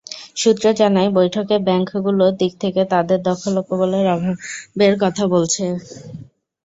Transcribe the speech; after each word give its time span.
সূত্র 0.35 0.65
জানায়, 0.79 1.09
বৈঠকে 1.17 1.55
ব্যাংকগুলোর 1.67 2.31
দিক 2.39 2.53
থেকে 2.63 2.81
তাদের 2.93 3.19
দক্ষ 3.21 3.43
লোকবলের 3.55 4.05
অভাবের 4.09 4.93
কথা 5.03 5.23
বলা 5.25 5.39
হয়েছে। 5.41 5.65